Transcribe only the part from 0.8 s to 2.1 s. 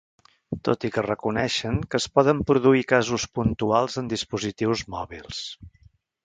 i que reconeixen que es